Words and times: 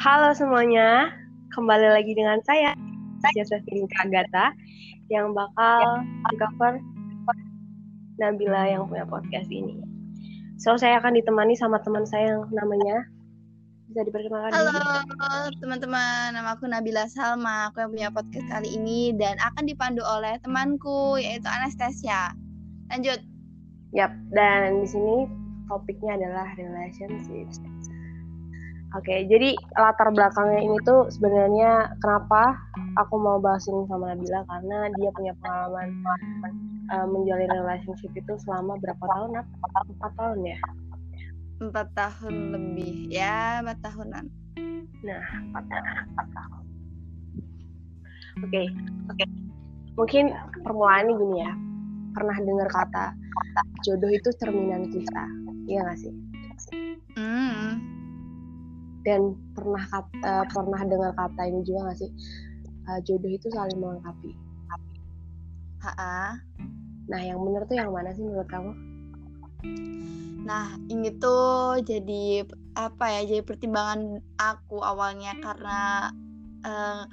Halo 0.00 0.32
semuanya, 0.32 1.12
kembali 1.52 1.92
lagi 1.92 2.16
dengan 2.16 2.40
saya, 2.48 2.72
Josephine 3.36 3.84
Kagata, 3.84 4.48
yang 5.12 5.36
bakal 5.36 6.00
cover 6.40 6.80
Nabila 8.16 8.64
yang 8.64 8.88
punya 8.88 9.04
podcast 9.04 9.52
ini. 9.52 9.76
So, 10.56 10.80
saya 10.80 11.04
akan 11.04 11.20
ditemani 11.20 11.52
sama 11.52 11.84
teman 11.84 12.08
saya 12.08 12.32
yang 12.32 12.48
namanya 12.48 13.04
bisa 13.92 14.00
diperkenalkan 14.08 14.56
Halo 14.56 15.52
teman-teman, 15.60 16.32
nama 16.32 16.56
aku 16.56 16.64
Nabila 16.64 17.04
Salma. 17.04 17.68
Aku 17.68 17.84
yang 17.84 17.92
punya 17.92 18.08
podcast 18.08 18.48
kali 18.48 18.72
ini 18.72 19.12
dan 19.20 19.36
akan 19.36 19.68
dipandu 19.68 20.00
oleh 20.00 20.40
temanku 20.40 21.20
yaitu 21.20 21.44
Anastasia. 21.44 22.32
Lanjut. 22.88 23.20
Yap, 23.92 24.16
dan 24.32 24.80
di 24.80 24.88
sini 24.88 25.28
topiknya 25.68 26.16
adalah 26.16 26.48
relationship. 26.56 27.52
Oke, 28.90 29.22
jadi 29.30 29.54
latar 29.78 30.10
belakangnya 30.10 30.66
ini 30.66 30.74
tuh 30.82 31.06
sebenarnya 31.14 31.94
kenapa 32.02 32.58
aku 32.98 33.22
mau 33.22 33.38
bahas 33.38 33.62
ini 33.70 33.86
sama 33.86 34.10
Nabila 34.10 34.42
karena 34.50 34.90
dia 34.98 35.10
punya 35.14 35.30
pengalaman 35.38 35.88
uh, 36.90 37.06
menjalin 37.06 37.54
relationship 37.54 38.10
itu 38.18 38.32
selama 38.42 38.74
berapa 38.82 38.98
tahun? 38.98 39.46
Empat 39.94 40.12
tahun 40.18 40.42
ya? 40.42 40.58
Empat 41.62 41.86
tahun 41.94 42.34
lebih, 42.50 43.14
ya 43.14 43.62
empat 43.62 43.78
tahunan. 43.78 44.24
Nah, 45.06 45.22
empat 45.38 46.26
tahun. 46.34 46.64
Oke, 48.42 48.62
oke. 49.06 49.24
Mungkin 49.94 50.34
permulaannya 50.66 51.14
gini 51.14 51.36
ya. 51.46 51.52
Pernah 52.10 52.36
dengar 52.42 52.66
kata 52.66 53.14
jodoh 53.86 54.10
itu 54.10 54.34
cerminan 54.34 54.90
kita, 54.90 55.24
iya 55.70 55.86
gak 55.86 55.98
sih? 56.02 56.10
Hmm. 57.14 57.99
Dan 59.00 59.32
pernah 59.56 59.84
kata, 59.88 60.44
pernah 60.52 60.80
dengar 60.84 61.12
kata 61.16 61.40
ini 61.48 61.64
juga 61.64 61.92
gak 61.92 61.98
sih? 62.04 62.10
Uh, 62.88 63.00
jodoh 63.04 63.30
itu 63.32 63.48
saling 63.52 63.80
melengkapi. 63.80 64.36
Ha-ha. 65.80 66.36
Nah, 67.08 67.20
yang 67.24 67.40
bener 67.40 67.64
tuh 67.64 67.80
yang 67.80 67.90
mana 67.90 68.12
sih 68.12 68.20
menurut 68.20 68.46
kamu? 68.46 68.72
Nah, 70.44 70.76
ini 70.88 71.08
tuh 71.16 71.80
jadi 71.84 72.44
apa 72.76 73.04
ya? 73.08 73.20
Jadi 73.24 73.42
pertimbangan 73.44 74.20
aku 74.36 74.80
awalnya 74.84 75.36
karena 75.40 76.10
uh, 76.64 77.04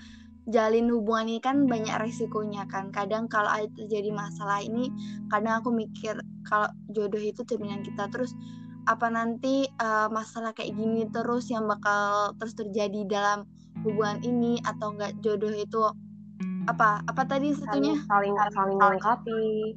jalin 0.48 0.88
hubungan 0.88 1.28
ini 1.28 1.42
kan 1.44 1.68
banyak 1.68 1.96
resikonya 2.00 2.64
kan. 2.72 2.92
Kadang 2.92 3.28
kalau 3.28 3.52
ada 3.52 3.68
terjadi 3.76 4.12
masalah 4.16 4.64
ini, 4.64 4.92
kadang 5.28 5.60
aku 5.60 5.76
mikir 5.76 6.16
kalau 6.48 6.72
jodoh 6.92 7.20
itu 7.20 7.44
cerminan 7.44 7.84
kita 7.84 8.08
terus 8.08 8.32
apa 8.88 9.12
nanti 9.12 9.68
uh, 9.84 10.08
masalah 10.08 10.56
kayak 10.56 10.72
gini 10.74 11.04
terus 11.12 11.52
yang 11.52 11.68
bakal 11.68 12.32
terus 12.40 12.56
terjadi 12.56 13.04
dalam 13.06 13.44
hubungan 13.84 14.24
ini 14.24 14.64
atau 14.64 14.96
enggak 14.96 15.14
jodoh 15.22 15.52
itu 15.52 15.84
apa 16.68 17.04
apa 17.08 17.22
tadi 17.24 17.56
satunya? 17.56 17.96
saling 18.08 18.36
saling, 18.36 18.54
saling 18.56 18.78
melengkapi. 18.80 19.76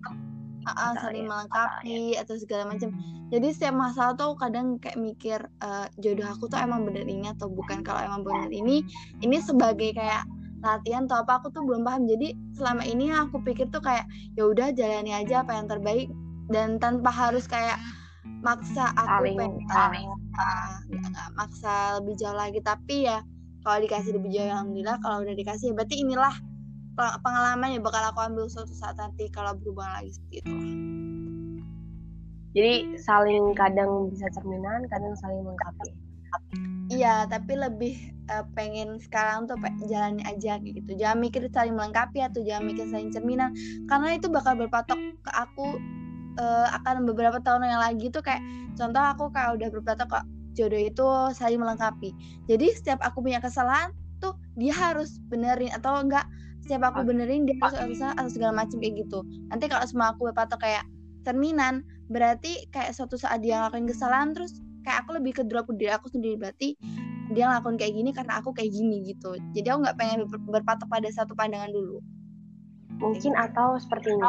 Uh, 0.61 0.71
uh, 0.71 0.93
saling 1.01 1.25
melengkapi 1.25 2.19
atau 2.19 2.35
segala 2.37 2.75
macam. 2.75 2.91
Jadi 3.31 3.55
setiap 3.55 3.75
masalah 3.79 4.19
tuh 4.19 4.35
kadang 4.35 4.77
kayak 4.83 4.99
mikir 4.99 5.39
uh, 5.63 5.87
jodoh 6.03 6.27
aku 6.27 6.51
tuh 6.51 6.59
emang 6.59 6.83
bener 6.83 7.07
ini 7.07 7.31
atau 7.31 7.47
bukan. 7.47 7.87
Kalau 7.87 8.03
emang 8.03 8.27
bener 8.27 8.51
ini 8.51 8.83
ini 9.23 9.39
sebagai 9.39 9.95
kayak 9.95 10.27
latihan 10.61 11.09
atau 11.09 11.25
apa 11.25 11.41
aku 11.41 11.55
tuh 11.55 11.63
belum 11.63 11.87
paham. 11.87 12.11
Jadi 12.11 12.35
selama 12.59 12.83
ini 12.83 13.15
aku 13.15 13.39
pikir 13.47 13.71
tuh 13.71 13.81
kayak 13.81 14.05
ya 14.35 14.51
udah 14.51 14.75
jalani 14.75 15.15
aja 15.15 15.47
apa 15.47 15.55
yang 15.55 15.67
terbaik. 15.71 16.11
Dan 16.51 16.83
tanpa 16.83 17.15
harus 17.15 17.47
kayak 17.47 17.79
maksa 18.41 18.85
aku 18.97 19.05
Saling, 19.07 19.37
pengen 19.37 19.53
saling. 19.69 20.09
uh, 20.37 20.75
nggak 20.89 21.07
nggak 21.13 21.29
maksa 21.37 21.75
lebih 22.01 22.15
jauh 22.17 22.37
lagi 22.37 22.61
tapi 22.65 22.97
ya 23.05 23.19
kalau 23.61 23.79
dikasih 23.85 24.13
lebih 24.17 24.31
jauh 24.33 24.49
alhamdulillah 24.49 24.97
kalau 25.05 25.17
udah 25.21 25.37
dikasih 25.37 25.73
ya 25.73 25.75
berarti 25.77 25.97
inilah 26.01 26.35
peng- 26.97 27.19
pengalaman 27.21 27.69
yang 27.77 27.83
bakal 27.85 28.01
aku 28.01 28.21
ambil 28.25 28.45
suatu 28.49 28.73
saat 28.73 28.97
nanti 28.97 29.29
kalau 29.29 29.53
berhubungan 29.57 29.93
lagi 30.01 30.11
seperti 30.17 30.37
itu 30.41 30.55
Jadi 32.51 32.99
saling 32.99 33.55
kadang 33.55 34.11
bisa 34.11 34.27
cerminan, 34.35 34.83
kadang 34.91 35.15
saling 35.23 35.39
melengkapi. 35.47 35.95
Iya, 36.91 37.31
tapi 37.31 37.55
lebih 37.55 37.95
uh, 38.27 38.43
pengen 38.59 38.99
sekarang 38.99 39.47
tuh 39.47 39.55
jalani 39.87 40.27
aja 40.27 40.59
gitu. 40.59 40.99
Jangan 40.99 41.19
mikir 41.23 41.47
saling 41.55 41.79
melengkapi 41.79 42.19
atau 42.27 42.43
jangan 42.43 42.67
mikir 42.67 42.91
saling 42.91 43.15
cerminan, 43.15 43.55
karena 43.87 44.19
itu 44.19 44.27
bakal 44.27 44.59
berpatok 44.59 44.99
ke 44.99 45.31
aku 45.31 45.79
uh, 46.41 46.67
akan 46.81 47.05
beberapa 47.05 47.37
tahun 47.45 47.69
yang 47.69 47.83
lagi 47.85 48.09
tuh 48.09 48.25
kayak 48.25 48.41
contoh 48.75 49.05
aku 49.05 49.29
kayak 49.29 49.61
udah 49.61 49.69
berpatok 49.69 50.09
kok 50.09 50.25
jodoh 50.57 50.81
itu 50.81 51.07
saling 51.37 51.61
melengkapi. 51.61 52.17
Jadi 52.49 52.67
setiap 52.75 53.05
aku 53.05 53.21
punya 53.21 53.39
kesalahan 53.39 53.93
tuh 54.19 54.35
dia 54.57 54.73
harus 54.75 55.21
benerin 55.29 55.71
atau 55.77 56.01
enggak 56.01 56.25
setiap 56.61 56.93
aku 56.93 57.09
benerin 57.09 57.49
dia 57.49 57.57
harus 57.65 57.97
salah 57.99 58.15
atau 58.21 58.31
segala 58.31 58.53
macam 58.65 58.77
kayak 58.79 59.05
gitu. 59.07 59.25
Nanti 59.49 59.65
kalau 59.71 59.85
semua 59.89 60.13
aku 60.13 60.29
berpatok 60.29 60.61
kayak 60.61 60.85
cerminan, 61.25 61.85
berarti 62.13 62.69
kayak 62.69 62.93
suatu 62.93 63.17
saat 63.17 63.41
dia 63.41 63.61
ngelakuin 63.65 63.89
kesalahan 63.89 64.37
terus 64.37 64.61
kayak 64.85 65.05
aku 65.05 65.17
lebih 65.17 65.41
ke 65.41 65.43
drop 65.49 65.69
ke 65.69 65.75
diri 65.77 65.93
aku 65.93 66.13
sendiri. 66.13 66.37
Berarti 66.37 66.77
dia 67.33 67.49
ngelakuin 67.49 67.79
kayak 67.81 67.95
gini 67.97 68.11
karena 68.13 68.33
aku 68.43 68.53
kayak 68.53 68.71
gini 68.71 68.97
gitu. 69.09 69.39
Jadi 69.57 69.67
aku 69.73 69.79
nggak 69.89 69.97
pengen 69.97 70.19
ber- 70.29 70.61
berpatok 70.61 70.89
pada 70.91 71.09
satu 71.09 71.33
pandangan 71.33 71.73
dulu. 71.73 72.03
Mungkin 73.01 73.33
atau 73.41 73.81
seperti 73.81 74.13
ini. 74.13 74.29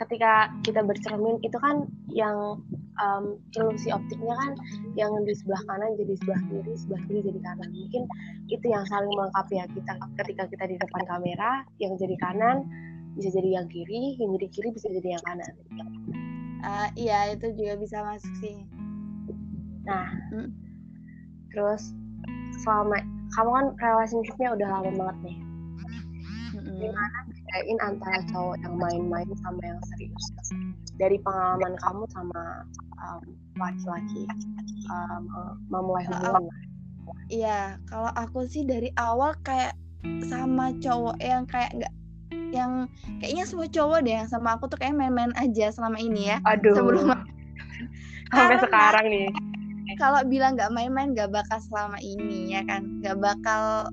Ketika 0.00 0.50
kita 0.66 0.80
bercermin 0.82 1.38
itu 1.44 1.54
kan 1.60 1.86
yang 2.10 2.58
um, 2.98 3.38
ilusi 3.54 3.92
optiknya 3.92 4.34
kan 4.34 4.52
yang 4.98 5.12
di 5.22 5.34
sebelah 5.36 5.62
kanan 5.68 5.94
jadi 6.00 6.14
sebelah 6.18 6.42
kiri, 6.48 6.72
sebelah 6.74 7.02
kiri 7.06 7.20
jadi 7.28 7.40
kanan. 7.44 7.68
Mungkin 7.70 8.02
itu 8.50 8.66
yang 8.66 8.84
saling 8.88 9.12
melengkapi 9.12 9.54
ya 9.60 9.66
kita 9.70 9.92
ketika 10.22 10.42
kita 10.50 10.64
di 10.68 10.76
depan 10.80 11.02
kamera, 11.06 11.62
yang 11.78 11.94
jadi 12.00 12.16
kanan 12.18 12.66
bisa 13.14 13.28
jadi 13.30 13.60
yang 13.62 13.66
kiri, 13.68 14.16
yang 14.16 14.30
jadi 14.40 14.48
kiri 14.48 14.68
bisa 14.72 14.88
jadi 14.88 15.08
yang 15.20 15.24
kanan. 15.28 15.52
Uh, 16.62 16.88
iya 16.94 17.34
itu 17.34 17.50
juga 17.58 17.74
bisa 17.74 18.06
masuk 18.06 18.30
sih 18.38 18.62
Nah, 19.82 20.06
Hmm. 20.30 20.54
terus 21.50 21.90
selama 22.62 23.02
kamu 23.34 23.50
kan 23.50 23.66
relationshipnya 23.82 24.54
udah 24.54 24.68
lama 24.78 24.90
banget 24.94 25.16
nih. 25.26 25.38
Mm-mm. 26.54 26.76
Gimana 26.78 27.18
bedain 27.52 27.76
antara 27.84 28.18
cowok 28.32 28.56
yang 28.64 28.74
main-main 28.80 29.28
sama 29.44 29.60
yang 29.60 29.80
serius? 29.92 30.24
Dari 30.96 31.20
pengalaman 31.20 31.76
kamu 31.76 32.04
sama 32.08 32.42
um, 32.96 33.22
laki-laki 33.60 34.24
um, 34.88 35.28
memulai 35.68 36.08
hubungan. 36.08 36.48
iya 37.28 37.76
kalau 37.84 38.08
aku 38.14 38.46
sih 38.46 38.64
dari 38.64 38.88
awal 38.96 39.36
kayak 39.42 39.76
sama 40.24 40.72
cowok 40.80 41.18
yang 41.20 41.44
kayak 41.44 41.74
nggak 41.74 41.92
yang 42.52 42.86
kayaknya 43.20 43.44
semua 43.44 43.68
cowok 43.68 43.98
deh 44.00 44.14
yang 44.14 44.28
sama 44.28 44.56
aku 44.56 44.68
tuh 44.68 44.78
kayak 44.78 44.96
main-main 44.96 45.32
aja 45.36 45.68
selama 45.72 45.98
ini 45.98 46.32
ya 46.32 46.38
Aduh. 46.46 46.72
sebelum 46.72 47.10
sampai 48.32 48.56
Karena- 48.56 48.62
sekarang 48.64 49.06
nih. 49.10 49.28
kalau 50.02 50.24
bilang 50.24 50.56
nggak 50.56 50.72
main-main 50.72 51.12
nggak 51.12 51.28
bakal 51.28 51.58
selama 51.60 52.00
ini 52.00 52.54
ya 52.54 52.64
kan 52.64 53.02
nggak 53.02 53.18
bakal 53.20 53.90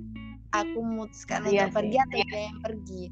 aku 0.55 0.77
memutuskan 0.79 1.43
Iya 1.43 1.67
untuk 1.67 1.67
sih. 1.67 1.75
pergi 1.75 1.97
atau 1.99 2.17
dia 2.23 2.39
yang 2.47 2.59
pergi 2.61 3.03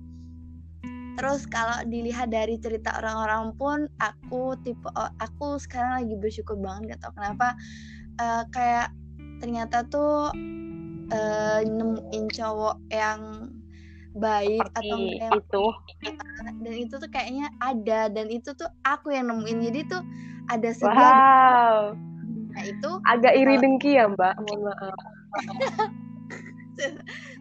terus 1.17 1.49
kalau 1.49 1.81
dilihat 1.83 2.29
dari 2.29 2.55
cerita 2.55 2.93
orang-orang 2.95 3.57
pun 3.57 3.79
aku 3.97 4.53
tipe 4.61 4.85
aku 5.17 5.57
sekarang 5.57 6.05
lagi 6.05 6.13
bersyukur 6.15 6.55
banget 6.55 6.93
gak 6.93 7.09
tau 7.09 7.13
kenapa 7.17 7.57
eh, 8.15 8.43
kayak 8.53 8.93
ternyata 9.41 9.81
tuh 9.87 10.29
eh, 11.09 11.59
nemuin 11.65 12.25
cowok 12.29 12.77
yang 12.89 13.49
baik 14.13 14.61
atau 14.73 14.81
Seperti 14.81 14.89
enggak 14.93 15.21
yang 15.21 15.33
itu. 15.37 15.65
dan 16.61 16.73
itu 16.73 16.93
tuh 16.97 17.09
kayaknya 17.09 17.47
ada 17.59 17.99
dan 18.09 18.27
itu 18.29 18.49
tuh 18.53 18.69
aku 18.81 19.13
yang 19.13 19.29
nemuin 19.29 19.59
jadi 19.69 19.79
tuh 19.85 20.01
ada 20.47 20.69
sedia 20.71 20.93
Wow. 20.93 21.77
Nah, 22.49 22.63
itu 22.65 22.89
Agak 23.05 23.33
iri 23.37 23.53
Kalau- 23.53 23.61
dengki 23.61 23.91
ya, 23.93 24.05
Mbak. 24.09 24.33
Mohon 24.41 24.61
maaf. 24.65 24.97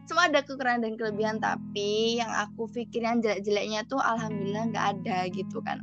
semua 0.08 0.28
ada 0.28 0.40
kekurangan 0.42 0.82
dan 0.86 0.94
kelebihan 0.96 1.36
tapi 1.38 2.18
yang 2.20 2.30
aku 2.30 2.68
pikir 2.70 3.04
yang 3.04 3.20
jelek-jeleknya 3.20 3.84
tuh 3.86 4.00
alhamdulillah 4.00 4.70
nggak 4.72 4.86
ada 5.00 5.18
gitu 5.30 5.60
kan. 5.62 5.80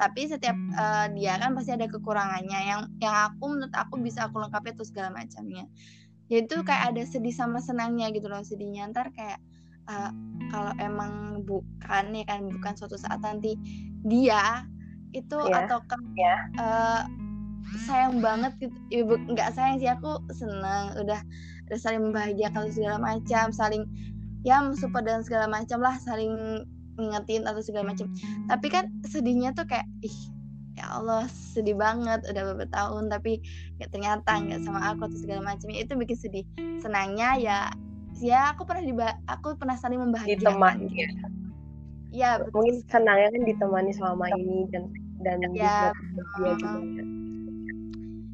Tapi 0.00 0.26
setiap 0.26 0.56
eh, 0.56 1.06
dia 1.14 1.36
kan 1.38 1.52
pasti 1.54 1.76
ada 1.76 1.86
kekurangannya 1.86 2.60
yang 2.66 2.80
yang 2.98 3.14
aku 3.30 3.44
menurut 3.52 3.74
aku 3.76 4.00
bisa 4.00 4.26
aku 4.26 4.40
lengkapi 4.40 4.72
atau 4.74 4.86
segala 4.86 5.12
macamnya. 5.12 5.68
Jadi 6.32 6.48
tuh 6.48 6.64
kayak 6.64 6.96
ada 6.96 7.02
sedih 7.04 7.34
sama 7.34 7.60
senangnya 7.60 8.08
gitu 8.10 8.26
loh 8.26 8.40
sedihnya. 8.40 8.88
Ntar 8.90 9.12
kayak 9.12 9.38
eh, 9.90 10.10
kalau 10.50 10.72
emang 10.80 11.44
bukan 11.44 12.04
ya 12.16 12.24
kan 12.26 12.48
bukan 12.48 12.72
suatu 12.74 12.96
saat 12.98 13.20
nanti 13.22 13.54
dia 14.06 14.66
itu 15.12 15.38
Iya. 15.44 15.68
atau 15.68 15.78
kan 15.86 16.00
Iya. 16.16 16.34
eh, 16.56 17.02
sayang 17.86 18.18
banget 18.24 18.52
gitu. 18.58 18.76
Ya, 18.90 19.02
nggak 19.06 19.50
sayang 19.54 19.76
sih 19.78 19.90
aku 19.92 20.18
seneng. 20.34 20.96
Udah 20.98 21.20
saling 21.78 22.02
membahagiakan 22.02 22.72
segala 22.72 22.96
macam 23.00 23.52
saling 23.52 23.84
ya 24.42 24.58
mensupport 24.58 25.04
dan 25.06 25.20
segala 25.22 25.46
macam 25.46 25.78
lah 25.78 25.94
saling 26.02 26.64
ngingetin 26.98 27.46
atau 27.48 27.60
segala 27.64 27.92
macam. 27.94 28.10
Tapi 28.50 28.66
kan 28.68 28.90
sedihnya 29.06 29.54
tuh 29.56 29.64
kayak 29.64 29.86
ih 30.04 30.18
ya 30.72 30.88
Allah 30.88 31.28
sedih 31.28 31.76
banget 31.76 32.24
udah 32.32 32.42
beberapa 32.52 32.68
tahun 32.72 33.12
tapi 33.12 33.44
ya 33.76 33.86
ternyata 33.92 34.40
nggak 34.40 34.64
sama 34.64 34.80
aku 34.92 35.04
atau 35.08 35.18
segala 35.20 35.40
macamnya 35.44 35.84
itu 35.84 35.92
bikin 35.96 36.18
sedih. 36.18 36.44
Senangnya 36.80 37.36
ya 37.38 37.58
ya 38.20 38.52
aku 38.52 38.68
pernah 38.68 38.82
di 38.84 38.94
aku 39.28 39.56
pernah 39.56 39.76
saling 39.76 40.00
membahagiakan. 40.00 40.40
Ditemani 40.40 40.86
gitu. 40.92 41.26
ya 42.12 42.36
betul 42.36 42.60
mungkin 42.60 42.76
senangnya 42.92 43.28
kan 43.32 43.42
ditemani 43.48 43.90
selama 43.96 44.24
ini 44.36 44.68
dan 44.68 44.84
dan 45.24 45.38
Ya. 45.56 45.94
dia 46.36 46.52
juga. 46.58 46.60
Kan. 46.60 47.11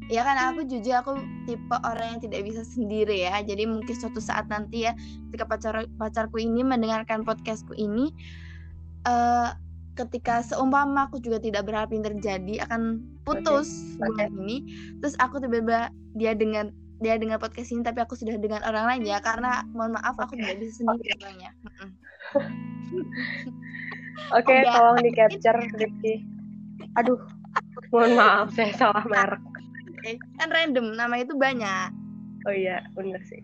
Ya 0.09 0.25
kan 0.25 0.35
aku 0.41 0.65
jujur 0.65 0.97
aku 0.97 1.21
tipe 1.45 1.75
orang 1.85 2.17
yang 2.17 2.21
tidak 2.25 2.41
bisa 2.49 2.65
sendiri 2.65 3.29
ya. 3.29 3.37
Jadi 3.45 3.69
mungkin 3.69 3.93
suatu 3.93 4.17
saat 4.17 4.49
nanti 4.49 4.89
ya 4.89 4.97
ketika 5.29 5.45
pacar 5.45 5.85
pacarku 6.01 6.41
ini 6.41 6.65
mendengarkan 6.65 7.21
podcastku 7.21 7.77
ini 7.77 8.09
eh 9.05 9.49
ketika 9.93 10.41
seumpama 10.41 11.11
aku 11.11 11.21
juga 11.21 11.37
tidak 11.43 11.69
berharap 11.69 11.93
ini 11.93 12.01
terjadi 12.01 12.65
akan 12.65 13.05
putus 13.21 13.69
Oke. 14.01 14.09
bulan 14.09 14.33
ini. 14.41 14.57
Terus 14.97 15.13
aku 15.21 15.37
tiba-tiba 15.37 15.93
dia 16.17 16.33
dengan 16.33 16.73
dia 16.99 17.15
dengan 17.15 17.39
podcast 17.39 17.71
ini 17.71 17.85
tapi 17.85 18.01
aku 18.01 18.17
sudah 18.17 18.33
dengan 18.41 18.65
orang 18.65 18.89
lain 18.89 19.05
ya. 19.05 19.21
Karena 19.21 19.61
mohon 19.77 19.93
maaf 19.93 20.17
aku 20.17 20.33
tidak 20.41 20.57
bisa 20.57 20.81
sendiri 20.81 21.13
orangnya 21.21 21.53
Mm-mm. 21.61 21.89
oke 24.41 24.51
Udah. 24.51 24.73
tolong 24.73 24.97
di 25.05 25.11
capture 25.13 25.61
Rifki. 25.77 26.25
Aduh 26.97 27.21
mohon 27.93 28.17
maaf 28.17 28.49
saya 28.57 28.73
salah 28.73 29.05
merek 29.05 29.68
kan 30.39 30.49
random 30.49 30.95
nama 30.95 31.15
itu 31.19 31.33
banyak. 31.35 31.89
Oh 32.47 32.55
iya 32.55 32.83
bener 32.95 33.19
sih. 33.27 33.41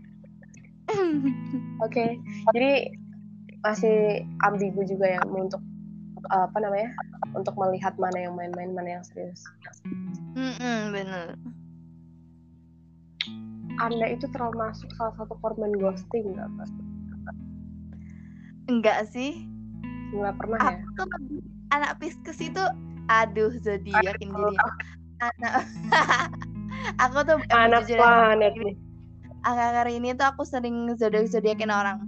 Oke 1.83 2.19
jadi 2.53 2.93
masih 3.65 4.21
ambigu 4.45 4.85
juga 4.85 5.17
ya 5.17 5.21
untuk 5.25 5.59
apa 6.29 6.57
namanya 6.57 6.93
untuk 7.37 7.53
melihat 7.57 7.93
mana 7.97 8.29
yang 8.29 8.33
main-main 8.37 8.71
mana 8.73 9.01
yang 9.01 9.03
serius. 9.05 9.45
Mm-mm, 10.35 10.93
bener. 10.93 11.37
Anda 13.75 14.07
itu 14.15 14.25
termasuk 14.31 14.87
salah 14.95 15.13
satu 15.19 15.35
korban 15.43 15.75
ghosting 15.75 16.33
nggak 16.33 16.49
Pak? 16.55 16.69
enggak 18.65 19.05
sih. 19.13 19.45
Nggak 20.13 20.35
pernah 20.41 20.57
ya? 20.57 20.77
Aku 20.81 21.03
lebih 21.19 21.41
anak 21.69 21.91
Pisces 22.01 22.39
itu 22.41 22.63
aduh 23.05 23.53
zodiak 23.61 24.17
ini 24.17 24.57
anak 25.21 25.61
aku 26.95 27.17
tuh 27.25 27.37
anak 27.49 27.81
jujur 27.85 27.97
ya, 27.97 28.03
planet 28.03 28.53
nih 28.59 28.75
akhir-akhir 29.45 29.87
ini 29.93 30.09
tuh 30.17 30.25
aku 30.25 30.41
sering 30.41 30.89
zodiak 30.97 31.29
zodiakin 31.29 31.69
orang. 31.69 32.01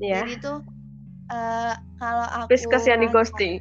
Ya 0.00 0.24
jadi 0.24 0.40
tuh 0.40 0.64
eh, 1.28 1.74
kalau 2.00 2.24
aku 2.24 2.48
Pisces 2.48 2.88
yang 2.88 3.04
di 3.04 3.12
merasa- 3.12 3.28
ghosting. 3.36 3.54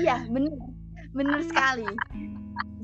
Iya 0.00 0.24
bener. 0.32 0.56
Bener 1.12 1.40
sekali 1.44 1.84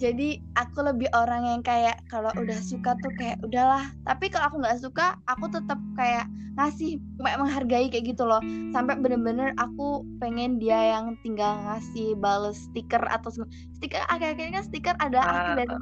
jadi 0.03 0.43
aku 0.59 0.83
lebih 0.83 1.07
orang 1.15 1.47
yang 1.47 1.63
kayak 1.63 2.03
kalau 2.11 2.35
udah 2.35 2.59
suka 2.59 2.99
tuh 2.99 3.15
kayak 3.15 3.39
udahlah. 3.47 3.87
Tapi 4.03 4.27
kalau 4.35 4.51
aku 4.51 4.57
nggak 4.59 4.83
suka 4.83 5.15
aku 5.31 5.47
tetap 5.47 5.79
kayak 5.95 6.27
ngasih 6.59 6.99
kayak 7.23 7.39
menghargai 7.39 7.87
kayak 7.87 8.11
gitu 8.11 8.27
loh. 8.27 8.43
Sampai 8.75 8.99
bener-bener 8.99 9.55
aku 9.63 10.03
pengen 10.19 10.59
dia 10.59 10.99
yang 10.99 11.15
tinggal 11.23 11.55
ngasih 11.71 12.19
bales 12.19 12.59
stiker 12.67 12.99
atau 13.07 13.31
stiker 13.79 14.03
akhir-akhirnya 14.11 14.59
kan 14.59 14.65
stiker 14.67 14.97
ada 14.99 15.23
arti 15.23 15.51
dari 15.63 15.75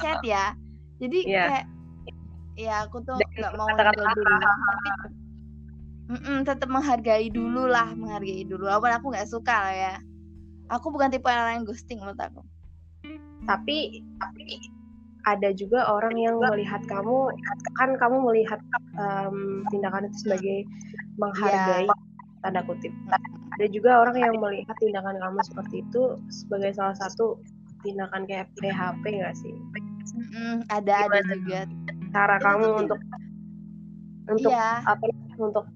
chat 0.00 0.20
ya. 0.24 0.56
Jadi 0.96 1.18
Iya. 1.28 1.44
kayak 1.44 1.64
ya 2.56 2.74
aku 2.88 3.04
tuh 3.04 3.20
Dan 3.20 3.28
nggak 3.36 3.52
mau 3.60 3.68
kata-kata 3.68 3.92
ninggal 3.92 4.14
dulu 4.16 4.34
tapi 4.40 4.88
Mm-mm, 6.06 6.38
tetap 6.46 6.68
menghargai 6.72 7.28
dulu 7.28 7.68
lah 7.68 7.92
menghargai 7.92 8.48
dulu. 8.48 8.64
Walaupun 8.64 8.88
aku 8.96 9.06
nggak 9.12 9.28
suka 9.28 9.52
lah 9.68 9.76
ya. 9.76 9.94
Aku 10.72 10.88
bukan 10.88 11.12
tipe 11.12 11.28
orang 11.28 11.60
yang 11.60 11.64
ghosting 11.68 12.00
menurut 12.00 12.16
aku 12.16 12.40
tapi 13.46 14.02
tapi 14.18 14.44
ada 15.26 15.50
juga 15.50 15.90
orang 15.90 16.14
yang 16.14 16.38
melihat 16.38 16.86
kamu 16.86 17.34
kan 17.74 17.98
kamu 17.98 18.16
melihat 18.30 18.62
em, 18.94 19.66
tindakan 19.74 20.06
itu 20.06 20.16
sebagai 20.22 20.58
menghargai 21.18 21.90
tanda 22.46 22.62
kutip. 22.62 22.94
Ada 23.58 23.66
juga 23.74 24.06
orang 24.06 24.16
yang 24.22 24.34
melihat 24.38 24.76
tindakan 24.78 25.18
kamu 25.18 25.38
seperti 25.50 25.82
itu 25.82 26.02
sebagai 26.30 26.70
salah 26.78 26.94
satu 26.94 27.42
tindakan 27.82 28.22
kayak 28.30 28.46
PHP 28.62 29.02
nggak 29.02 29.34
sih? 29.34 29.54
Mm-mm, 30.14 30.62
ada 30.70 31.10
ada 31.10 31.18
Gimana? 31.18 31.34
juga. 31.42 31.60
Cara 32.14 32.36
kamu 32.38 32.66
untuk 32.86 33.00
untuk 34.26 34.52
iya. 34.54 34.82
apa 34.86 35.04
untuk 35.38 35.66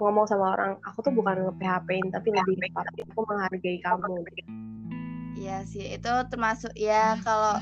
ngomong 0.00 0.24
sama 0.24 0.56
orang 0.56 0.72
aku 0.88 1.04
tuh 1.04 1.12
bukan 1.12 1.44
nge 1.44 1.54
PHP-in 1.60 2.08
tapi 2.08 2.32
lebih 2.32 2.56
tepatnya 2.56 3.04
aku 3.12 3.20
menghargai 3.28 3.78
kamu 3.84 4.24
iya 5.40 5.64
sih 5.64 5.96
itu 5.96 6.12
termasuk 6.28 6.70
ya 6.76 7.16
kalau 7.24 7.56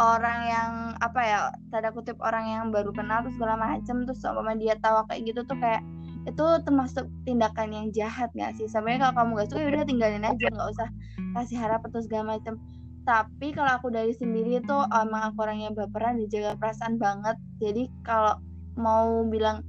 orang 0.00 0.40
yang 0.50 0.72
apa 0.98 1.20
ya 1.22 1.38
tanda 1.70 1.94
kutip 1.94 2.18
orang 2.18 2.44
yang 2.50 2.64
baru 2.74 2.90
kenal 2.90 3.22
terus 3.22 3.38
segala 3.38 3.56
macem 3.58 4.02
terus 4.08 4.18
sama 4.18 4.56
dia 4.58 4.74
tawa 4.82 5.06
kayak 5.06 5.30
gitu 5.30 5.40
tuh 5.46 5.58
kayak 5.62 5.82
itu 6.28 6.44
termasuk 6.68 7.08
tindakan 7.24 7.72
yang 7.72 7.86
jahat 7.96 8.28
nggak 8.36 8.52
sih? 8.60 8.68
Sebenarnya 8.68 9.08
kalau 9.08 9.14
kamu 9.16 9.30
gak 9.40 9.48
suka 9.48 9.60
ya 9.64 9.68
udah 9.72 9.84
tinggalin 9.88 10.24
aja 10.28 10.46
nggak 10.52 10.68
usah 10.76 10.88
kasih 11.32 11.56
harap 11.56 11.80
atau 11.88 12.00
segala 12.04 12.36
macem. 12.36 12.60
Tapi 13.08 13.56
kalau 13.56 13.72
aku 13.80 13.88
dari 13.88 14.12
sendiri 14.12 14.60
tuh 14.68 14.84
emang 14.92 15.32
aku 15.32 15.48
orangnya 15.48 15.72
baperan 15.72 16.20
dijaga 16.20 16.60
perasaan 16.60 17.00
banget. 17.00 17.40
Jadi 17.64 17.88
kalau 18.04 18.36
mau 18.76 19.24
bilang 19.24 19.64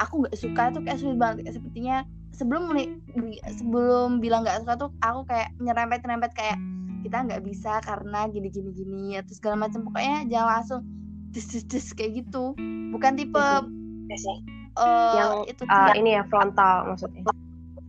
aku 0.00 0.24
nggak 0.24 0.36
suka 0.40 0.72
tuh 0.72 0.80
kayak 0.80 0.96
sulit 0.96 1.20
banget. 1.20 1.52
Sepertinya 1.52 2.08
sebelum 2.32 2.72
sebelum 3.60 4.24
bilang 4.24 4.48
nggak 4.48 4.64
suka 4.64 4.74
tuh 4.80 4.90
aku 5.04 5.28
kayak 5.28 5.52
nyerempet 5.60 6.00
nyerempet 6.00 6.32
kayak 6.32 6.56
kita 7.02 7.18
nggak 7.26 7.42
bisa 7.42 7.82
karena 7.82 8.30
gini 8.30 8.48
gini 8.48 8.70
gini 8.72 9.04
atau 9.18 9.32
segala 9.34 9.66
macam 9.66 9.82
pokoknya 9.84 10.26
jangan 10.30 10.48
langsung 10.58 10.80
des 11.34 11.44
des 11.44 11.64
des 11.66 11.86
kayak 11.92 12.12
gitu 12.24 12.54
bukan 12.94 13.12
tipe 13.18 13.46
Ya 14.06 14.16
sih. 14.18 14.38
eh, 14.76 15.14
yang 15.18 15.32
itu 15.46 15.62
tidak 15.64 15.96
ini 15.98 16.10
ya 16.16 16.22
frontal 16.30 16.86
maksudnya 16.88 17.22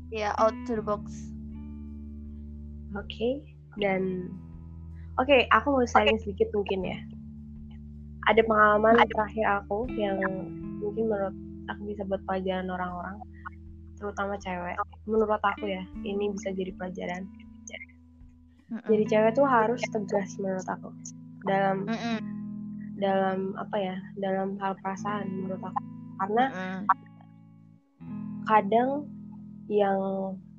ya 0.10 0.30
out 0.38 0.54
to 0.66 0.78
the 0.78 0.84
box 0.84 1.34
Oke, 2.94 3.42
dan 3.82 4.30
oke, 5.18 5.34
aku 5.50 5.68
mau 5.74 5.82
sharing 5.82 6.22
sedikit 6.22 6.46
mungkin 6.54 6.86
ya. 6.86 6.98
Ada 8.30 8.46
pengalaman 8.46 9.02
terakhir 9.10 9.66
aku 9.66 9.90
yang 9.98 10.22
mungkin 10.78 11.10
menurut 11.10 11.34
aku 11.74 11.90
bisa 11.90 12.06
buat 12.06 12.22
pelajaran 12.30 12.70
orang-orang, 12.70 13.18
terutama 13.98 14.38
cewek. 14.38 14.78
Menurut 15.10 15.42
aku 15.42 15.66
ya, 15.66 15.82
ini 16.06 16.38
bisa 16.38 16.54
jadi 16.54 16.70
pelajaran. 16.78 17.26
Mm-mm. 18.74 18.90
Jadi 18.90 19.04
cewek 19.06 19.32
tuh 19.38 19.46
harus 19.46 19.82
tegas 19.94 20.34
menurut 20.42 20.66
aku 20.66 20.90
dalam 21.46 21.86
Mm-mm. 21.86 22.18
dalam 22.98 23.54
apa 23.60 23.78
ya, 23.78 23.98
dalam 24.18 24.58
hal 24.58 24.74
perasaan 24.82 25.30
menurut 25.30 25.62
aku. 25.62 25.82
Karena 26.18 26.46
Mm-mm. 26.50 26.82
kadang 28.50 28.90
yang 29.70 30.00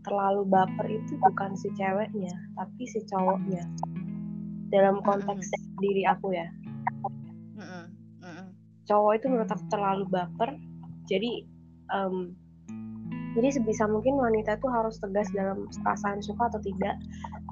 terlalu 0.06 0.46
baper 0.46 0.86
itu 0.94 1.18
bukan 1.18 1.58
si 1.58 1.68
ceweknya, 1.74 2.34
tapi 2.54 2.82
si 2.86 3.02
cowoknya. 3.10 3.66
Dalam 4.70 5.02
konteks 5.02 5.50
diri 5.82 6.06
aku 6.06 6.34
ya. 6.34 6.46
Mm-mm. 7.58 7.84
Mm-mm. 8.22 8.48
cowok 8.84 9.12
itu 9.16 9.26
menurut 9.32 9.48
aku 9.48 9.64
terlalu 9.72 10.04
baper 10.12 10.60
jadi 11.08 11.44
em, 11.88 12.36
jadi 13.34 13.48
sebisa 13.50 13.90
mungkin 13.90 14.14
wanita 14.14 14.56
itu 14.58 14.66
harus 14.70 14.96
tegas 15.02 15.26
dalam 15.34 15.66
perasaan 15.82 16.22
suka 16.22 16.46
atau 16.50 16.62
tidak. 16.62 16.94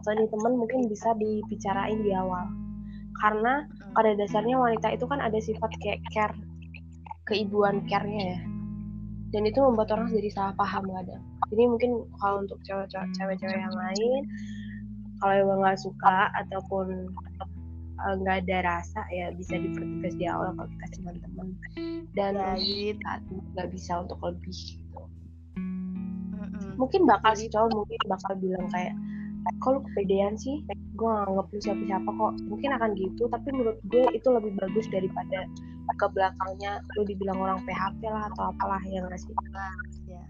Atau 0.02 0.14
ini 0.14 0.30
temen 0.30 0.54
mungkin 0.54 0.86
bisa 0.86 1.10
dibicarain 1.18 1.98
di 2.02 2.14
awal. 2.14 2.46
Karena 3.18 3.66
Mm-mm. 3.66 3.94
pada 3.94 4.14
dasarnya 4.14 4.56
wanita 4.58 4.94
itu 4.94 5.04
kan 5.10 5.18
ada 5.18 5.38
sifat 5.42 5.70
kayak 5.82 6.00
care 6.14 6.34
keibuan 7.26 7.82
care-nya 7.90 8.38
ya. 8.38 8.40
Dan 9.34 9.42
itu 9.48 9.58
membuat 9.58 9.90
orang 9.94 10.12
jadi 10.14 10.30
salah 10.30 10.54
paham 10.54 10.86
kadang. 10.86 11.22
Jadi 11.50 11.62
mungkin 11.66 11.90
kalau 12.22 12.46
untuk 12.46 12.58
cewek-cewek 12.64 13.42
yang 13.42 13.74
lain 13.74 14.22
kalau 15.22 15.34
emang 15.38 15.58
nggak 15.62 15.78
suka 15.78 16.34
ataupun 16.34 17.14
eh, 18.02 18.14
nggak 18.18 18.36
ada 18.42 18.58
rasa 18.66 19.06
ya 19.14 19.30
bisa 19.30 19.54
dipertegas 19.54 20.18
di 20.18 20.26
awal 20.26 20.50
kalau 20.58 20.68
kita 20.74 20.86
cuma 20.98 21.10
teman 21.14 21.48
dan 22.18 22.34
Ya, 22.34 22.58
untuk 22.58 22.98
saat 23.06 23.20
ini 23.30 23.42
nggak 23.54 23.68
bisa 23.70 23.92
untuk 24.02 24.18
lebih 24.18 24.50
gitu. 24.50 25.00
Mm-mm. 26.72 26.80
mungkin 26.80 27.00
bakal 27.04 27.32
Jadi- 27.32 27.44
si 27.44 27.52
cowok 27.52 27.70
mungkin 27.74 27.98
bakal 28.08 28.32
bilang 28.40 28.66
kayak 28.68 28.94
kok 29.58 29.70
lu 29.74 29.80
kepedean 29.82 30.34
sih? 30.38 30.62
Gue 30.94 31.10
gak 31.10 31.26
nganggap 31.26 31.46
lu 31.50 31.58
siapa-siapa 31.58 32.10
kok. 32.10 32.32
Mungkin 32.46 32.70
akan 32.72 32.90
gitu 32.94 33.22
tapi 33.26 33.48
menurut 33.50 33.78
gue 33.84 34.04
itu 34.14 34.28
lebih 34.30 34.52
bagus 34.54 34.86
daripada 34.86 35.38
ke 35.92 36.06
belakangnya 36.08 36.78
lu 36.94 37.02
dibilang 37.04 37.36
orang 37.36 37.58
PHP 37.66 38.06
lah 38.06 38.30
atau 38.30 38.54
apalah 38.54 38.78
yang 38.86 39.10
nggak 39.10 39.18
sih? 39.18 39.34
Ya 40.06 40.22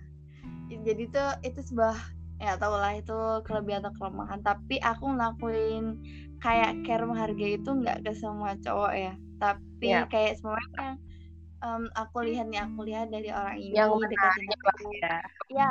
jadi 0.73 1.05
tuh 1.13 1.31
itu 1.45 1.61
sebuah 1.61 1.93
ya 2.41 2.57
tau 2.57 2.75
lah 2.81 2.97
itu 2.97 3.15
kelebihan 3.45 3.85
atau 3.85 3.93
kelemahan. 4.01 4.41
Tapi 4.41 4.81
aku 4.81 5.05
ngelakuin 5.13 6.01
kayak 6.41 6.81
care 6.83 7.05
menghargai 7.05 7.61
itu 7.61 7.69
nggak 7.69 8.01
ke 8.03 8.17
semua 8.17 8.57
cowok 8.59 8.93
ya. 8.97 9.13
Tapi 9.37 9.93
Iya. 9.93 10.09
kayak 10.09 10.41
semuanya 10.41 10.73
yang 10.81 10.97
em, 11.63 11.83
aku 11.93 12.17
lihat 12.25 12.49
nih 12.49 12.61
aku 12.65 12.81
lihat 12.89 13.07
dari 13.13 13.29
orang 13.29 13.61
ini 13.61 13.77
yang 13.77 13.93
menariknya 13.93 14.57
aku. 14.73 14.89
ya. 14.97 15.15
Ya 15.53 15.69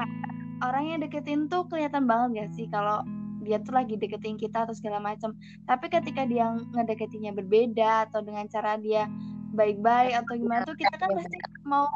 orang 0.61 0.83
yang 0.93 0.99
deketin 1.01 1.49
tuh 1.49 1.65
kelihatan 1.67 2.05
banget 2.05 2.45
gak 2.45 2.49
sih 2.55 2.65
kalau 2.69 3.03
dia 3.41 3.57
tuh 3.57 3.73
lagi 3.73 3.97
deketin 3.97 4.37
kita 4.37 4.69
atau 4.69 4.75
segala 4.77 5.01
macam. 5.01 5.33
Tapi 5.65 5.89
ketika 5.89 6.29
dia 6.29 6.53
ngedeketinnya 6.77 7.33
berbeda 7.33 8.09
atau 8.09 8.21
dengan 8.21 8.45
cara 8.47 8.77
dia 8.77 9.09
baik-baik 9.51 10.15
atau 10.15 10.33
gimana 10.37 10.63
tuh 10.63 10.77
kita 10.77 10.95
kan 10.95 11.09
pasti 11.11 11.35
mau 11.67 11.89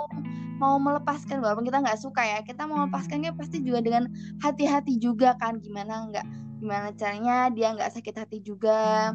mau 0.59 0.75
melepaskan 0.75 1.39
walaupun 1.39 1.63
kita 1.67 1.79
nggak 1.83 1.99
suka 1.99 2.19
ya 2.19 2.39
kita 2.43 2.67
mau 2.67 2.83
melepaskannya 2.83 3.31
pasti 3.35 3.63
juga 3.63 3.79
dengan 3.79 4.11
hati-hati 4.43 4.99
juga 4.99 5.35
kan 5.39 5.59
gimana 5.63 6.11
nggak 6.11 6.25
gimana 6.59 6.91
caranya 6.95 7.47
dia 7.51 7.71
nggak 7.71 7.91
sakit 7.95 8.15
hati 8.15 8.37
juga. 8.43 9.13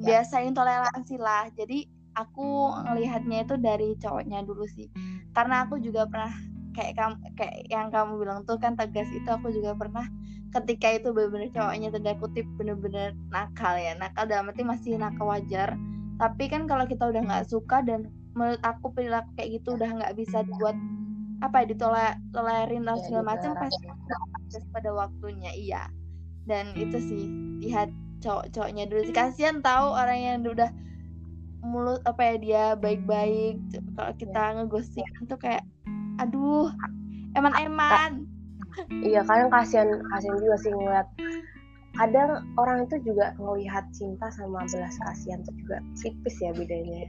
Ya. 0.00 0.20
biasain 0.24 0.56
toleransi 0.56 1.14
lah. 1.20 1.46
Jadi 1.54 1.86
aku 2.16 2.74
ngelihatnya 2.90 3.44
itu 3.44 3.54
dari 3.60 3.94
cowoknya 4.00 4.42
dulu 4.42 4.64
sih. 4.66 4.88
Karena 5.30 5.64
aku 5.64 5.78
juga 5.78 6.08
pernah 6.08 6.32
kayak 6.72 6.96
kamu 6.96 7.14
kayak 7.36 7.56
yang 7.68 7.88
kamu 7.92 8.20
bilang 8.20 8.44
tuh 8.48 8.56
kan 8.56 8.74
tegas 8.74 9.08
itu 9.12 9.28
aku 9.28 9.52
juga 9.52 9.76
pernah 9.76 10.08
ketika 10.52 10.92
itu 10.92 11.08
benar-benar 11.16 11.48
cowoknya 11.52 11.88
tanda 11.88 12.12
kutip 12.20 12.46
bener-bener 12.60 13.16
nakal 13.32 13.74
ya. 13.76 13.96
Nakal 13.96 14.28
dalam 14.28 14.52
arti 14.52 14.62
masih 14.64 15.00
nakal 15.00 15.32
wajar. 15.32 15.76
Tapi 16.20 16.44
kan 16.52 16.68
kalau 16.68 16.84
kita 16.84 17.08
udah 17.08 17.22
nggak 17.24 17.48
suka 17.48 17.80
dan 17.80 18.12
menurut 18.36 18.60
aku 18.60 18.92
perilaku 18.92 19.32
kayak 19.36 19.60
gitu 19.60 19.76
udah 19.76 19.90
nggak 19.90 20.12
bisa 20.16 20.44
dibuat 20.44 20.76
apa 21.42 21.66
ya 21.66 21.74
ditolerin 21.74 22.86
atau 22.86 22.96
ya, 22.96 23.02
segala 23.02 23.24
macam 23.34 23.50
pasti 23.58 23.86
pada 24.70 24.90
waktunya 24.92 25.50
iya. 25.56 25.82
Dan 26.44 26.76
itu 26.76 27.00
sih 27.00 27.24
lihat 27.64 27.88
cowok-cowoknya 28.20 28.84
dulu 28.92 29.08
sih. 29.08 29.16
Kasihan 29.16 29.64
tahu 29.64 29.96
orang 29.96 30.18
yang 30.20 30.36
udah 30.44 30.70
mulut 31.64 32.02
apa 32.04 32.22
ya 32.22 32.34
dia 32.38 32.64
baik-baik. 32.76 33.56
Kalau 33.96 34.12
kita 34.20 34.42
ya. 34.42 34.54
ngeghosting 34.60 35.06
tuh 35.26 35.38
kayak 35.40 35.64
aduh 36.20 36.68
eman-eman. 37.36 38.26
Iya 38.88 39.20
kadang 39.28 39.52
kasihan 39.52 39.88
kasihan 40.12 40.36
juga 40.40 40.56
sih 40.60 40.72
ngeliat. 40.72 41.08
Kadang 41.92 42.48
orang 42.56 42.88
itu 42.88 42.96
juga 43.04 43.36
ngelihat 43.36 43.84
cinta 43.92 44.32
sama 44.32 44.64
belas 44.64 44.96
kasihan 44.96 45.44
itu 45.44 45.52
juga 45.64 45.76
tipis 46.00 46.36
ya 46.40 46.50
bedanya. 46.56 47.04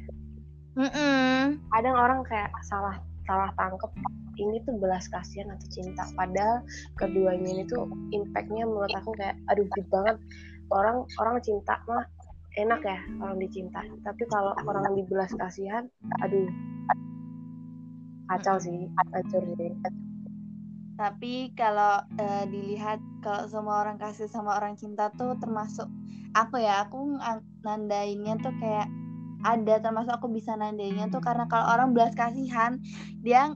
Mm 0.73 0.89
-mm. 0.89 1.41
kadang 1.69 1.95
orang 1.95 2.25
kayak 2.25 2.49
salah 2.65 2.97
salah 3.29 3.53
tangkep 3.55 3.93
ini 4.41 4.57
tuh 4.65 4.75
belas 4.81 5.05
kasihan 5.07 5.53
atau 5.53 5.67
cinta. 5.71 6.03
Padahal 6.17 6.65
keduanya 6.99 7.47
ini 7.47 7.63
tuh 7.69 7.87
impactnya 8.11 8.65
menurut 8.67 8.91
aku 8.91 9.13
kayak 9.15 9.37
aduh 9.53 9.63
gede 9.71 9.87
banget. 9.87 10.17
Orang 10.73 11.05
orang 11.21 11.37
cinta 11.45 11.77
mah 11.85 12.03
enak 12.57 12.81
ya 12.83 12.99
orang 13.21 13.37
dicinta. 13.39 13.85
Tapi 14.03 14.23
kalau 14.27 14.51
orang 14.65 14.97
dibelas 14.97 15.31
kasihan 15.37 15.87
aduh 16.25 16.49
kacau 18.33 18.57
sih 18.57 18.89
hancur 19.13 19.45
sih. 19.53 19.71
Tapi 20.97 21.53
kalau 21.57 22.01
uh, 22.05 22.43
dilihat 22.49 23.01
kalau 23.21 23.45
semua 23.49 23.85
orang 23.85 23.97
kasih 24.01 24.29
sama 24.29 24.57
orang 24.57 24.77
cinta 24.77 25.09
tuh 25.13 25.37
termasuk 25.37 25.85
aku 26.33 26.61
ya 26.61 26.85
aku 26.85 27.17
nandainnya 27.61 28.37
tuh 28.41 28.53
kayak 28.57 28.89
ada 29.45 29.81
termasuk 29.81 30.13
aku 30.17 30.29
bisa 30.33 30.57
nandainnya 30.57 31.09
tuh 31.13 31.21
karena 31.21 31.45
kalau 31.49 31.65
orang 31.69 31.93
belas 31.93 32.13
kasihan 32.15 32.79
dia 33.21 33.53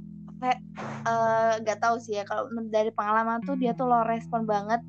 uh, 1.07 1.57
gak 1.63 1.79
tahu 1.81 1.97
sih 1.97 2.19
ya 2.21 2.23
kalau 2.27 2.49
dari 2.69 2.93
pengalaman 2.93 3.41
tuh 3.45 3.57
dia 3.57 3.73
tuh 3.73 3.89
lo 3.89 4.05
respon 4.05 4.45
banget. 4.45 4.81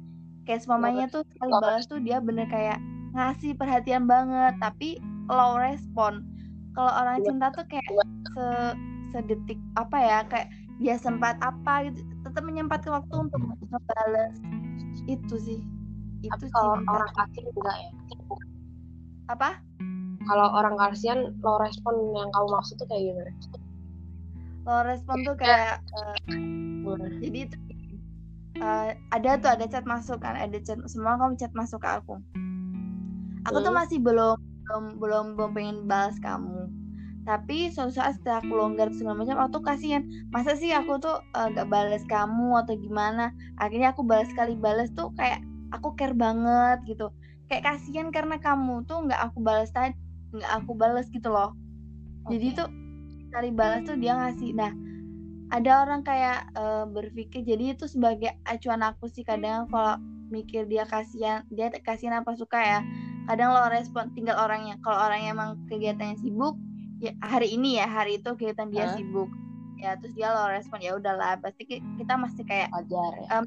Kayak 0.48 0.64
semuanya 0.64 1.04
tuh 1.12 1.28
sekali 1.28 1.52
balas 1.52 1.84
tuh 1.84 2.00
dia 2.00 2.24
bener 2.24 2.48
kayak 2.48 2.80
ngasih 3.12 3.52
perhatian 3.56 4.08
banget 4.08 4.56
tapi 4.60 4.96
low 5.28 5.60
respon. 5.60 6.24
Kalau 6.72 6.92
orang 6.92 7.20
cinta 7.20 7.52
tuh 7.52 7.68
kayak 7.68 7.84
se 8.32 8.48
sedetik 9.12 9.58
apa 9.76 9.96
ya 9.96 10.18
kayak 10.28 10.48
dia 10.78 10.94
sempat 10.94 11.34
apa 11.42 11.90
gitu 11.90 12.00
tetap 12.22 12.42
menyempatkan 12.46 13.02
waktu 13.02 13.14
untuk 13.28 13.40
ngebales. 13.42 14.34
Itu 15.10 15.36
sih 15.40 15.60
itu 16.18 16.34
Tapi 16.34 16.46
kalau 16.50 16.82
orang 16.82 17.10
kasih 17.14 17.42
enggak 17.46 17.76
ya? 17.78 17.90
Apa? 19.30 19.50
Kalau 20.26 20.48
orang 20.50 20.74
kasihan 20.76 21.20
lo 21.40 21.54
respon 21.62 21.94
yang 22.12 22.28
kamu 22.34 22.48
maksud 22.52 22.74
tuh 22.82 22.86
kayak 22.90 23.02
gimana? 23.10 23.32
Lo 24.66 24.76
respon 24.84 25.16
tuh 25.24 25.36
kayak 25.38 25.80
uh, 25.94 26.98
jadi 27.22 27.38
itu 27.48 27.56
uh, 28.60 28.90
ada 29.14 29.30
tuh 29.38 29.50
ada 29.54 29.64
chat 29.70 29.86
masuk 29.86 30.20
kan 30.20 30.34
ada 30.34 30.58
chat 30.60 30.78
semua 30.90 31.16
kamu 31.16 31.38
chat 31.38 31.52
masuk 31.54 31.80
ke 31.80 31.88
aku. 31.88 32.18
Aku 33.46 33.58
hmm. 33.62 33.66
tuh 33.66 33.74
masih 33.74 33.98
belum 34.02 34.36
belum 34.68 34.84
belum 35.00 35.24
belum 35.38 35.50
pengen 35.56 35.78
balas 35.88 36.18
kamu 36.20 36.68
tapi 37.28 37.68
suatu 37.68 37.92
saat 37.92 38.16
setelah 38.16 38.40
aku 38.40 38.56
longgar 38.56 38.88
segala 38.96 39.20
macam 39.20 39.36
aku 39.36 39.60
tuh 39.60 39.64
kasihan 39.68 40.00
masa 40.32 40.56
sih 40.56 40.72
aku 40.72 40.96
tuh 40.96 41.20
uh, 41.36 41.52
gak 41.52 41.68
balas 41.68 42.00
kamu 42.08 42.56
atau 42.64 42.72
gimana? 42.80 43.36
Akhirnya 43.60 43.92
aku 43.92 44.00
balas 44.00 44.32
sekali 44.32 44.56
balas 44.56 44.88
tuh 44.96 45.12
kayak 45.12 45.44
aku 45.76 45.92
care 45.92 46.16
banget 46.16 46.80
gitu. 46.88 47.12
Kayak 47.52 47.76
kasihan 47.76 48.08
karena 48.08 48.40
kamu 48.40 48.80
tuh 48.88 49.04
nggak 49.04 49.20
aku 49.20 49.44
balas 49.44 49.68
tadi 49.76 49.92
nggak 50.32 50.52
aku 50.56 50.72
balas 50.72 51.04
gitu 51.12 51.28
loh. 51.28 51.52
Okay. 52.24 52.40
jadi 52.40 52.64
tuh 52.64 52.68
kali 53.28 53.52
balas 53.52 53.84
tuh 53.84 54.00
dia 54.00 54.16
ngasih. 54.16 54.56
Nah 54.56 54.72
ada 55.52 55.84
orang 55.84 56.00
kayak 56.08 56.48
uh, 56.56 56.88
berpikir 56.88 57.44
jadi 57.44 57.76
itu 57.76 57.84
sebagai 57.92 58.40
acuan 58.48 58.80
aku 58.80 59.04
sih 59.04 59.20
kadang 59.20 59.68
kalau 59.68 60.00
mikir 60.32 60.64
dia 60.64 60.88
kasihan 60.88 61.44
dia 61.52 61.68
kasihan 61.84 62.24
apa 62.24 62.32
suka 62.40 62.56
ya. 62.56 62.80
Kadang 63.28 63.52
lo 63.52 63.68
respon 63.68 64.16
tinggal 64.16 64.40
orangnya. 64.40 64.80
Kalau 64.80 64.96
orangnya 64.96 65.36
emang 65.36 65.60
kegiatannya 65.68 66.16
sibuk 66.24 66.56
ya 66.98 67.14
hari 67.22 67.54
ini 67.54 67.78
ya 67.78 67.86
hari 67.86 68.18
itu 68.18 68.30
kegiatan 68.34 68.68
dia 68.70 68.90
huh? 68.90 68.94
sibuk. 68.98 69.30
Ya 69.78 69.94
terus 70.02 70.14
dia 70.18 70.34
lo 70.34 70.50
respon 70.50 70.82
ya 70.82 70.98
udahlah 70.98 71.38
pasti 71.38 71.62
kita 71.70 72.14
masih 72.18 72.42
kayak 72.42 72.68
ajar 72.74 73.10
ya. 73.22 73.28
Um, 73.38 73.46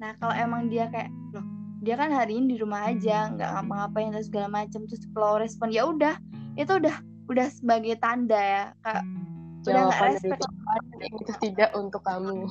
nah 0.00 0.16
kalau 0.16 0.32
emang 0.32 0.72
dia 0.72 0.88
kayak 0.88 1.12
loh 1.36 1.44
dia 1.82 1.98
kan 1.98 2.14
hari 2.14 2.38
ini 2.38 2.56
di 2.56 2.58
rumah 2.62 2.88
aja 2.88 3.34
nggak 3.34 3.50
ngapa-ngapain 3.58 4.14
terus 4.14 4.30
segala 4.30 4.48
macam 4.48 4.86
terus 4.86 5.02
kalau 5.12 5.36
respon 5.42 5.68
ya 5.74 5.82
udah 5.84 6.14
itu 6.56 6.72
udah 6.78 6.96
udah 7.28 7.46
sebagai 7.52 8.00
tanda 8.00 8.40
ya 8.40 8.64
kak. 8.80 9.04
Udah 9.68 9.82
nggak 9.92 10.02
respect. 10.16 10.40
Itu 11.02 11.32
tidak 11.44 11.70
untuk 11.76 12.00
kamu. 12.08 12.48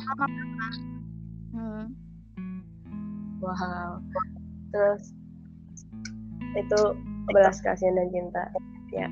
Hmm. 1.51 1.91
wow 3.41 3.97
terus 4.69 5.11
itu 6.53 6.79
belas 7.33 7.57
kasihan 7.65 7.97
dan 7.97 8.07
cinta. 8.13 8.43
Ya 8.93 9.09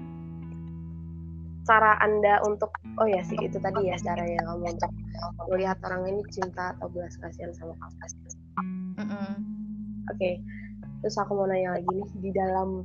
cara 1.70 2.02
anda 2.02 2.42
untuk 2.50 2.74
oh 2.98 3.06
ya 3.06 3.22
sih 3.22 3.38
itu 3.38 3.62
tadi 3.62 3.94
ya 3.94 3.96
cara 4.02 4.26
yang 4.26 4.42
kamu 4.42 4.74
untuk 4.74 4.92
melihat 5.54 5.78
orang 5.86 6.10
ini 6.10 6.26
cinta 6.34 6.74
atau 6.74 6.90
belas 6.90 7.14
kasihan 7.22 7.54
sama 7.54 7.78
kamu 7.78 7.94
mm 8.66 9.06
-mm. 9.06 9.06
oke 9.06 10.18
okay. 10.18 10.42
terus 11.06 11.14
aku 11.22 11.38
mau 11.38 11.46
nanya 11.46 11.78
lagi 11.78 11.90
nih 11.94 12.10
di 12.26 12.30
dalam 12.34 12.82